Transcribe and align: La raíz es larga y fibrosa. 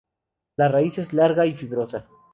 La 0.55 0.67
raíz 0.67 0.97
es 0.97 1.13
larga 1.13 1.45
y 1.45 1.53
fibrosa. 1.53 2.07